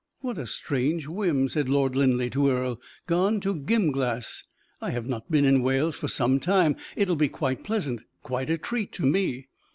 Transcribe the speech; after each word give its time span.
"What 0.21 0.39
a 0.39 0.47
strange 0.47 1.05
whim," 1.05 1.47
said 1.47 1.69
Lord 1.69 1.95
Linleigh 1.95 2.31
to 2.31 2.49
Earle. 2.49 2.81
"Gone 3.05 3.39
to 3.41 3.55
Gymglas. 3.59 4.45
I 4.81 4.89
have 4.89 5.05
not 5.05 5.29
been 5.29 5.45
in 5.45 5.61
Wales 5.61 5.95
for 5.95 6.07
some 6.07 6.39
time. 6.39 6.75
It 6.95 7.07
will 7.07 7.15
be 7.15 7.29
quite 7.29 7.63
pleasant 7.63 8.01
quite 8.23 8.49
a 8.49 8.57
treat 8.57 8.91
to 8.93 9.05
me." 9.05 9.49